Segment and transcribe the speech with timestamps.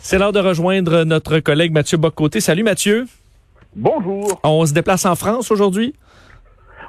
[0.00, 2.40] C'est l'heure de rejoindre notre collègue Mathieu Bocoté.
[2.40, 3.06] Salut Mathieu.
[3.74, 4.40] Bonjour.
[4.44, 5.94] On se déplace en France aujourd'hui?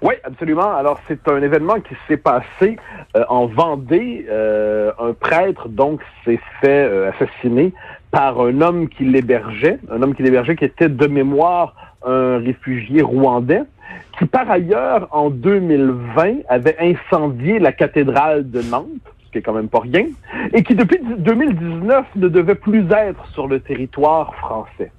[0.01, 0.75] Oui, absolument.
[0.75, 2.77] Alors, c'est un événement qui s'est passé
[3.15, 4.25] euh, en Vendée.
[4.29, 7.73] Euh, un prêtre, donc, s'est fait euh, assassiner
[8.11, 11.73] par un homme qui l'hébergeait, un homme qui l'hébergeait qui était de mémoire
[12.05, 13.61] un réfugié rwandais,
[14.19, 18.87] qui par ailleurs, en 2020, avait incendié la cathédrale de Nantes
[19.33, 20.05] qui est quand même pas rien,
[20.53, 24.91] et qui depuis 2019 ne devait plus être sur le territoire français.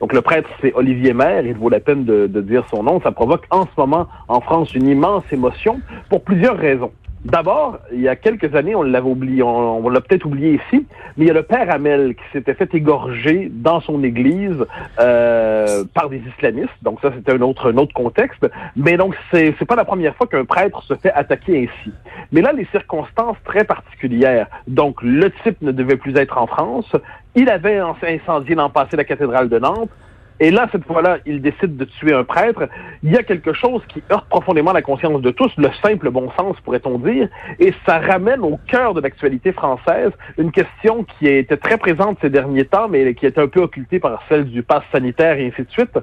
[0.00, 3.00] Donc le prêtre, c'est Olivier Maire, il vaut la peine de, de dire son nom.
[3.00, 6.92] Ça provoque en ce moment en France une immense émotion pour plusieurs raisons.
[7.24, 11.24] D'abord, il y a quelques années, on l'avait oublié, on, l'a peut-être oublié ici, mais
[11.24, 14.64] il y a le père Hamel qui s'était fait égorger dans son église
[14.98, 16.72] euh, par des islamistes.
[16.80, 18.48] Donc ça, c'était un autre, un autre contexte.
[18.74, 21.92] Mais donc, c'est, pas la première fois qu'un prêtre se fait attaquer ainsi.
[22.32, 24.46] Mais là, les circonstances très particulières.
[24.66, 26.90] Donc, le type ne devait plus être en France.
[27.34, 29.90] Il avait incendié l'an passé la cathédrale de Nantes.
[30.42, 32.66] Et là, cette fois-là, il décide de tuer un prêtre.
[33.02, 36.30] Il y a quelque chose qui heurte profondément la conscience de tous, le simple bon
[36.38, 41.58] sens, pourrait-on dire, et ça ramène au cœur de l'actualité française une question qui était
[41.58, 44.82] très présente ces derniers temps, mais qui est un peu occultée par celle du pass
[44.90, 45.98] sanitaire et ainsi de suite.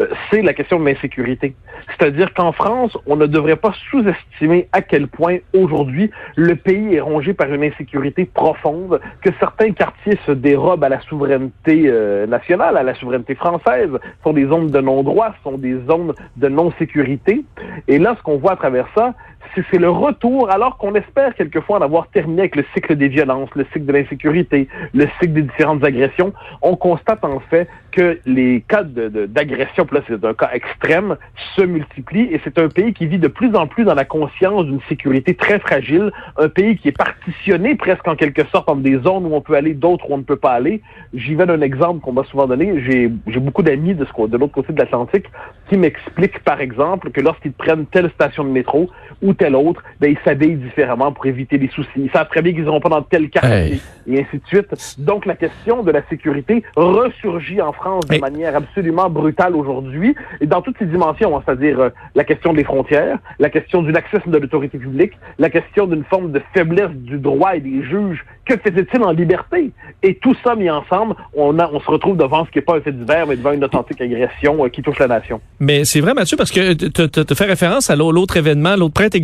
[0.00, 1.56] Euh, c'est la question de l'insécurité.
[1.88, 7.00] C'est-à-dire qu'en France, on ne devrait pas sous-estimer à quel point aujourd'hui le pays est
[7.00, 12.76] rongé par une insécurité profonde, que certains quartiers se dérobent à la souveraineté euh, nationale,
[12.76, 13.79] à la souveraineté française
[14.22, 17.44] sont des zones de non-droit, sont des zones de non-sécurité.
[17.88, 19.14] Et là, ce qu'on voit à travers ça,
[19.54, 23.50] c'est le retour, alors qu'on espère quelquefois en avoir terminé avec le cycle des violences,
[23.54, 28.62] le cycle de l'insécurité, le cycle des différentes agressions, on constate en fait que les
[28.68, 31.16] cas d'agression, là c'est un cas extrême,
[31.56, 34.64] se multiplient et c'est un pays qui vit de plus en plus dans la conscience
[34.64, 38.98] d'une sécurité très fragile, un pays qui est partitionné presque en quelque sorte en des
[38.98, 40.82] zones où on peut aller, d'autres où on ne peut pas aller.
[41.14, 42.82] J'y vais d'un exemple qu'on m'a souvent donné.
[42.86, 43.08] J'ai
[43.40, 45.26] beaucoup d'amis de, de l'autre côté de l'Atlantique
[45.68, 48.90] qui m'expliquent par exemple que lorsqu'ils prennent telle station de métro
[49.22, 51.88] ou tel autre, ben, ils s'habillent différemment pour éviter les soucis.
[51.96, 54.70] Ils savent très bien qu'ils n'iront pas dans tel quartier, et ainsi de suite.
[54.98, 60.46] Donc, la question de la sécurité ressurgit en France de manière absolument brutale aujourd'hui, et
[60.46, 64.30] dans toutes ses dimensions, hein, c'est-à-dire euh, la question des frontières, la question du laxisme
[64.30, 68.22] de l'autorité publique, la question d'une forme de faiblesse du droit et des juges.
[68.44, 69.70] Que faisait-il en liberté?
[70.02, 72.76] Et tout ça mis ensemble, on, a, on se retrouve devant ce qui n'est pas
[72.76, 75.40] un fait divers, mais devant une authentique agression euh, qui touche la nation.
[75.60, 79.16] Mais c'est vrai, Mathieu, parce que tu fais référence à l'autre événement, l'autre prêtre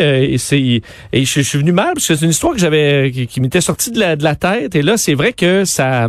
[0.00, 0.82] euh, et c'est
[1.12, 3.90] et je, suis venu mal parce que c'est une histoire que j'avais qui, m'était sortie
[3.90, 4.74] de la, de la tête.
[4.74, 6.06] Et là, c'est vrai que ça.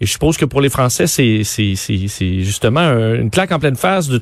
[0.00, 2.82] Et je suppose que pour les Français, c'est c'est c'est justement
[3.14, 4.20] une claque en pleine face de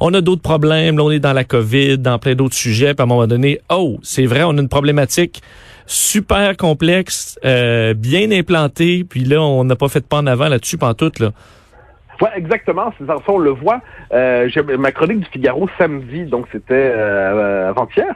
[0.00, 0.96] On a d'autres problèmes.
[0.96, 2.94] Là, on est dans la COVID, dans plein d'autres sujets.
[2.94, 5.42] Puis à un moment donné, oh, c'est vrai, on a une problématique
[5.86, 9.04] super complexe, euh, bien implantée.
[9.04, 11.32] Puis là, on n'a pas fait de pas en avant là-dessus, tout là.
[12.20, 12.92] Oui, exactement.
[12.98, 13.80] C'est ça, on le voit.
[14.12, 14.48] Euh,
[14.78, 18.14] ma chronique du Figaro samedi, donc c'était euh, avant-hier,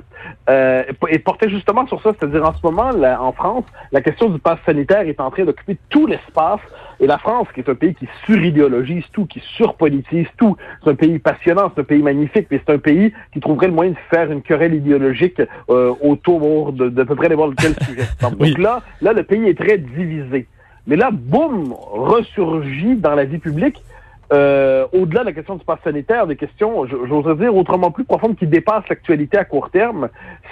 [0.49, 2.13] euh, et portait justement sur ça.
[2.19, 5.79] C'est-à-dire en ce moment, en France, la question du pass sanitaire est en train d'occuper
[5.91, 6.61] tout l'espace.
[7.01, 10.95] Et la France, qui est un pays qui suridéologise tout, qui surpolitise tout, c'est un
[10.97, 13.97] pays passionnant, c'est un pays magnifique, mais c'est un pays qui trouverait le moyen de
[14.11, 18.03] faire une querelle idéologique euh, autour de, de, peu près n'importe quel sujet.
[18.21, 20.49] Donc là, là, le pays est très divisé.
[20.88, 23.82] Mais là, boum, ressurgit dans la vie publique
[24.31, 28.37] euh, au-delà de la question du pass sanitaire, des questions, j'oserais dire, autrement plus profondes
[28.37, 30.10] qui dépassent l'actualité à court terme,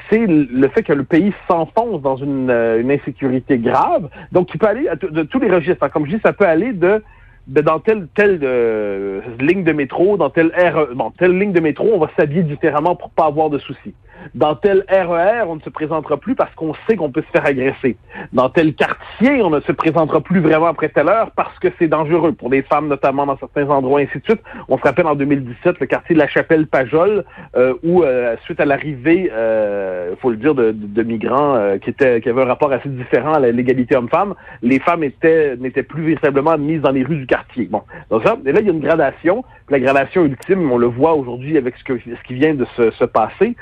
[0.08, 4.08] c'est le fait que le pays s'enfonce dans une, euh, une, insécurité grave.
[4.32, 5.90] Donc, il peut aller de tous les registres.
[5.90, 7.02] Comme je dis, ça peut aller de
[7.48, 11.88] dans telle telle euh, ligne de métro, dans telle aire, bon, telle ligne de métro,
[11.94, 13.94] on va s'habiller différemment pour pas avoir de soucis.
[14.34, 17.46] Dans tel RER, on ne se présentera plus parce qu'on sait qu'on peut se faire
[17.46, 17.96] agresser.
[18.32, 21.88] Dans tel quartier, on ne se présentera plus vraiment après telle heure parce que c'est
[21.88, 24.42] dangereux pour les femmes, notamment dans certains endroits, ainsi de suite.
[24.68, 27.24] On se rappelle en 2017 le quartier de la Chapelle-Pajol,
[27.56, 32.28] euh, où euh, suite à l'arrivée, il faut le dire, de, migrants qui étaient qui
[32.28, 36.80] avaient un rapport assez différent à l'égalité homme-femme, les femmes étaient n'étaient plus véritablement mises
[36.80, 39.44] dans les rues du quartier Bon, donc ça, et là, il y a une gradation.
[39.70, 41.82] La gradation ultime, on le voit aujourd'hui avec ce,
[42.26, 43.56] qui vient de se passer.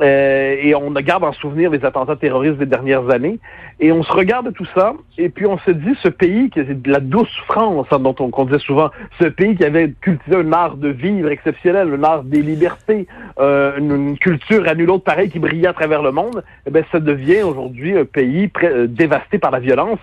[0.00, 3.38] Euh, et on garde en souvenir les attentats terroristes des dernières années.
[3.80, 6.64] Et on se regarde tout ça, et puis on se dit, ce pays, qui est
[6.64, 10.52] de la douce France, hein, dont on, disait souvent, ce pays qui avait cultivé un
[10.52, 13.06] art de vivre exceptionnel, un art des libertés,
[13.38, 16.84] euh, une, culture à nul autre pareil qui brillait à travers le monde, eh ben,
[16.92, 20.00] ça devient aujourd'hui un pays euh, dévasté par la violence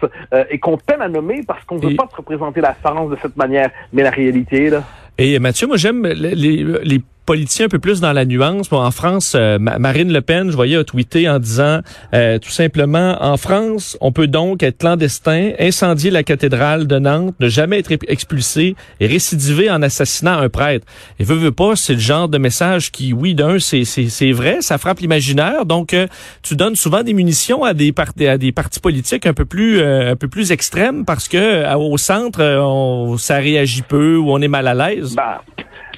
[0.50, 3.18] et qu'on peine à nommer parce qu'on ne veut pas se représenter la France de
[3.22, 3.70] cette manière.
[3.94, 4.84] Mais la réalité, là...
[5.18, 8.70] Et Mathieu, moi j'aime les, les politiciens un peu plus dans la nuance.
[8.70, 11.82] Bon, en France, euh, Marine Le Pen, je voyais a tweeté en disant
[12.14, 17.36] euh, tout simplement, en France, on peut donc être clandestin, incendier la cathédrale de Nantes,
[17.42, 20.86] ne jamais être expulsé et récidiver en assassinant un prêtre.
[21.20, 24.60] Et veut, veut pas, c'est le genre de message qui, oui, d'un, c'est, c'est, vrai,
[24.62, 25.66] ça frappe l'imaginaire.
[25.66, 26.08] Donc, euh,
[26.44, 27.94] tu donnes souvent des munitions à des,
[28.26, 32.42] à des partis politiques un peu plus, un peu plus extrêmes parce que au centre,
[32.42, 35.14] on, ça réagit peu ou on est mal à l'aise.
[35.16, 35.42] Bah,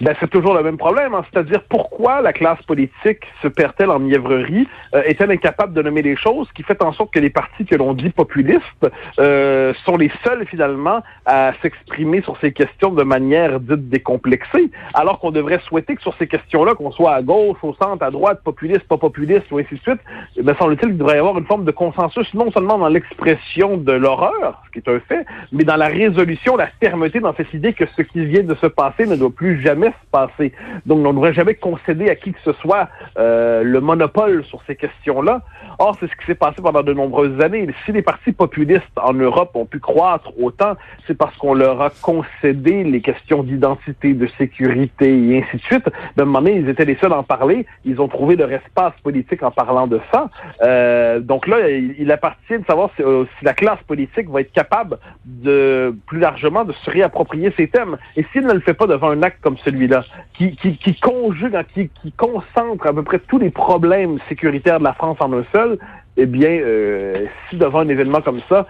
[0.01, 1.25] ben, c'est toujours le même problème, hein.
[1.31, 6.15] c'est-à-dire pourquoi la classe politique se perd-elle en mièvrerie, euh, est-elle incapable de nommer les
[6.15, 8.87] choses, qui fait en sorte que les partis que l'on dit populistes
[9.19, 15.19] euh, sont les seuls finalement à s'exprimer sur ces questions de manière dite décomplexée, alors
[15.19, 18.41] qu'on devrait souhaiter que sur ces questions-là, qu'on soit à gauche, au centre, à droite,
[18.43, 19.99] populiste, pas populiste, ou ainsi de suite,
[20.37, 23.75] eh ben, semble-t-il qu'il devrait y avoir une forme de consensus, non seulement dans l'expression
[23.75, 27.53] de l'horreur, ce qui est un fait, mais dans la résolution, la fermeté dans cette
[27.53, 29.88] idée que ce qui vient de se passer ne doit plus jamais
[30.85, 34.61] Donc, on ne devrait jamais concéder à qui que ce soit euh, le monopole sur
[34.65, 35.41] ces questions-là.
[35.77, 37.67] Or, c'est ce qui s'est passé pendant de nombreuses années.
[37.85, 40.75] Si les partis populistes en Europe ont pu croître autant,
[41.07, 45.89] c'est parce qu'on leur a concédé les questions d'identité, de sécurité et ainsi de suite.
[46.17, 47.65] D'un moment donné, ils étaient les seuls à en parler.
[47.85, 50.29] Ils ont trouvé leur espace politique en parlant de ça.
[50.63, 54.51] Euh, donc là, il, appartient de savoir si, euh, si, la classe politique va être
[54.51, 57.97] capable de, plus largement, de se réapproprier ces thèmes.
[58.15, 59.78] Et s'il ne le fait pas devant un acte comme celui
[60.33, 64.83] qui, qui, conjugue, hein, qui, qui concentre à peu près tous les problèmes sécuritaires de
[64.83, 65.77] la France en un seul,
[66.17, 68.67] eh bien, euh, si devant un événement comme ça,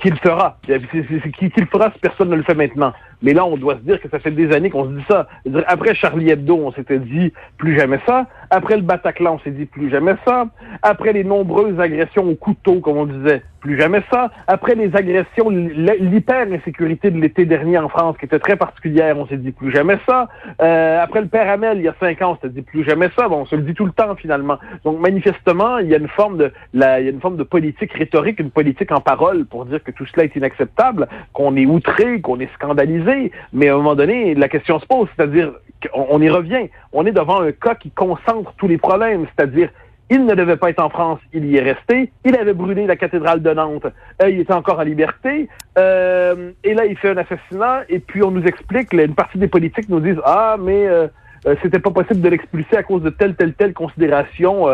[0.00, 0.58] qui le fera?
[0.62, 2.92] Qui, le fera si personne ne le fait maintenant?
[3.22, 5.28] Mais là, on doit se dire que ça fait des années qu'on se dit ça.
[5.66, 8.26] Après Charlie Hebdo, on s'était dit plus jamais ça.
[8.50, 10.46] Après le Bataclan, on s'est dit plus jamais ça.
[10.82, 14.30] Après les nombreuses agressions au couteau, comme on disait, plus jamais ça.
[14.46, 19.36] Après les agressions, l'hyper-insécurité de l'été dernier en France, qui était très particulière, on s'est
[19.36, 20.28] dit plus jamais ça.
[20.62, 23.08] Euh, après le père Hamel, il y a cinq ans, on s'est dit plus jamais
[23.16, 23.28] ça.
[23.28, 24.58] Bon, on se le dit tout le temps finalement.
[24.84, 27.42] Donc manifestement, il y a une forme de, la, il y a une forme de
[27.42, 31.66] politique rhétorique, une politique en parole pour dire que tout cela est inacceptable, qu'on est
[31.66, 33.07] outré, qu'on est scandalisé.
[33.52, 35.52] Mais à un moment donné, la question se pose, c'est-à-dire
[35.82, 36.68] qu'on y revient.
[36.92, 39.70] On est devant un cas qui concentre tous les problèmes, c'est-à-dire
[40.10, 42.10] il ne devait pas être en France, il y est resté.
[42.24, 43.86] Il avait brûlé la cathédrale de Nantes,
[44.22, 45.48] euh, il était encore en liberté.
[45.76, 49.48] Euh, et là, il fait un assassinat, et puis on nous explique, une partie des
[49.48, 51.08] politiques nous disent ah mais euh,
[51.62, 54.66] c'était pas possible de l'expulser à cause de telle telle telle considération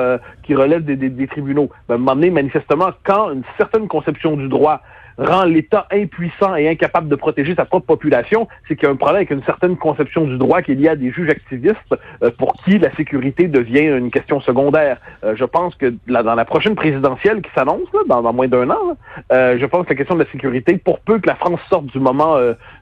[0.42, 1.68] qui relève des, des, tribunaux.
[1.88, 4.80] Ben, manifestement, quand une certaine conception du droit
[5.18, 8.96] rend l'État impuissant et incapable de protéger sa propre population, c'est qu'il y a un
[8.96, 11.76] problème avec une certaine conception du droit qu'il y a des juges activistes
[12.22, 14.98] euh, pour qui la sécurité devient une question secondaire.
[15.24, 18.96] Euh, je pense que dans la prochaine présidentielle qui s'annonce, dans, dans, moins d'un an,
[19.32, 21.86] euh, je pense que la question de la sécurité, pour peu que la France sorte
[21.86, 22.36] du moment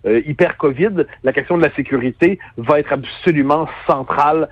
[0.04, 4.48] hyper Covid, la question de la sécurité va être absolument centrale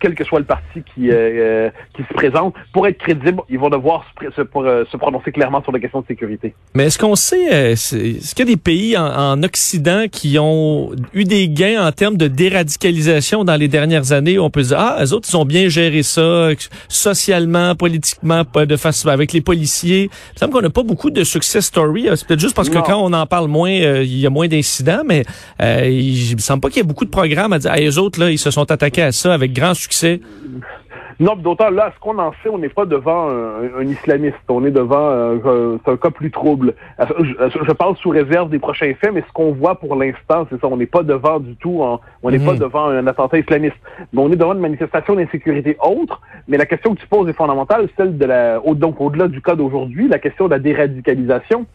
[0.00, 4.04] quel que soit le parti qui, qui se présente, pour être crédible, ils vont devoir
[4.20, 4.42] se, se,
[4.90, 6.54] se, prononcer clairement sur la question de sécurité.
[6.74, 10.90] Mais est-ce qu'on sait, euh, est-ce qu'il y a des pays en, Occident qui ont
[11.14, 14.38] eu des gains en termes de déradicalisation dans les dernières années?
[14.38, 16.50] Où on peut dire, ah, les autres, ils ont bien géré ça,
[16.88, 20.02] socialement, politiquement, de face avec les policiers.
[20.02, 22.08] Il me semble qu'on n'a pas beaucoup de success story.
[22.14, 24.48] C'est peut-être juste parce que quand on en parle moins, euh, il y a moins
[24.48, 25.24] d'incidents, mais
[25.62, 27.98] euh, il me semble pas qu'il y ait beaucoup de programmes à dire, ah, les
[27.98, 29.89] autres, là, ils se sont attaqués à ça avec grand succès.
[31.20, 34.38] Non, d'autant là, ce qu'on en sait, on n'est pas devant un, islamiste.
[34.48, 36.74] On est devant un, un cas plus trouble.
[36.98, 40.66] Je, parle sous réserve des prochains faits, mais ce qu'on voit pour l'instant, c'est ça.
[40.66, 41.82] On n'est pas devant du tout,
[42.22, 42.58] on n'est pas mhm.
[42.58, 43.76] devant un attentat islamiste.
[44.14, 46.22] Mais on est devant une manifestation d'insécurité autre.
[46.48, 49.54] Mais la question que tu poses est fondamentale, celle de la, donc au-delà du cas
[49.54, 51.66] d'aujourd'hui, la question de la déradicalisation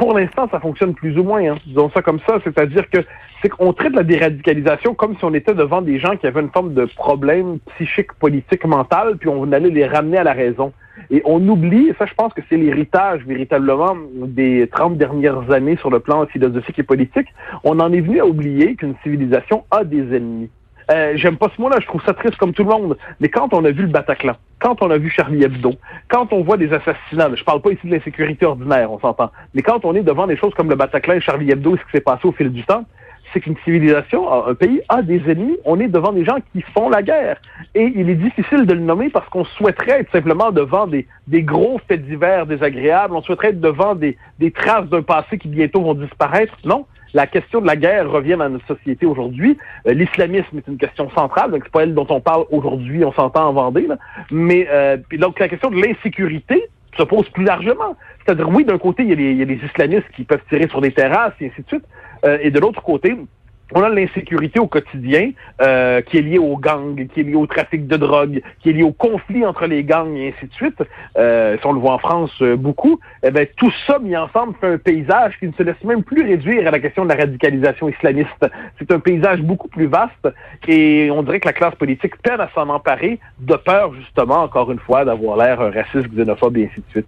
[0.00, 1.44] pour l'instant, ça fonctionne plus ou moins.
[1.44, 1.56] Hein.
[1.66, 3.00] Disons ça comme ça, c'est-à-dire que
[3.42, 6.50] c'est qu'on traite la déradicalisation comme si on était devant des gens qui avaient une
[6.50, 10.72] forme de problème psychique, politique, mental, puis on allait les ramener à la raison.
[11.10, 15.76] Et on oublie, et ça je pense que c'est l'héritage véritablement des 30 dernières années
[15.76, 17.28] sur le plan philosophique et politique,
[17.62, 20.50] on en est venu à oublier qu'une civilisation a des ennemis.
[20.90, 22.96] Euh, j'aime pas ce mot-là, je trouve ça triste comme tout le monde.
[23.20, 25.74] Mais quand on a vu le Bataclan, quand on a vu Charlie Hebdo,
[26.08, 29.62] quand on voit des assassinats, je parle pas ici de l'insécurité ordinaire, on s'entend, mais
[29.62, 32.00] quand on est devant des choses comme le Bataclan et Charlie Hebdo, ce qui s'est
[32.00, 32.84] passé au fil du temps,
[33.32, 35.56] c'est qu'une civilisation, un pays a des ennemis.
[35.64, 37.40] On est devant des gens qui font la guerre.
[37.76, 41.80] Et il est difficile de le nommer parce qu'on souhaiterait être simplement devant des, gros
[41.86, 43.14] faits divers désagréables.
[43.14, 44.16] On souhaiterait être devant des
[44.50, 46.54] traces d'un passé qui bientôt vont disparaître.
[46.64, 49.58] Non la question de la guerre revient dans notre société aujourd'hui.
[49.86, 53.12] Euh, l'islamisme est une question centrale, donc c'est pas elle dont on parle aujourd'hui, on
[53.12, 53.96] s'entend en Vendée, là.
[54.30, 57.96] mais euh, donc la question de l'insécurité se pose plus largement.
[58.24, 61.32] C'est-à-dire, oui, d'un côté, il y, a les, islamistes qui peuvent tirer sur des terrasses
[61.40, 61.84] et ainsi de suite,
[62.24, 63.16] euh, et de l'autre côté,
[63.72, 67.46] on a l'insécurité au quotidien euh, qui est liée aux gangs, qui est liée au
[67.46, 70.82] trafic de drogue, qui est liée au conflit entre les gangs et ainsi de suite.
[71.16, 74.54] Euh, si on le voit en France euh, beaucoup, eh ben, tout ça mis ensemble
[74.60, 77.16] fait un paysage qui ne se laisse même plus réduire à la question de la
[77.16, 78.46] radicalisation islamiste.
[78.78, 80.28] C'est un paysage beaucoup plus vaste
[80.66, 84.72] et on dirait que la classe politique peine à s'en emparer de peur justement, encore
[84.72, 87.06] une fois, d'avoir l'air raciste, xénophobe et ainsi de suite.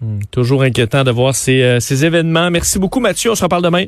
[0.00, 2.50] Hmm, toujours inquiétant de voir ces, ces événements.
[2.50, 3.86] Merci beaucoup Mathieu, on se reparle demain.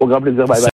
[0.00, 0.46] Au grand plaisir.
[0.46, 0.68] Bye bye.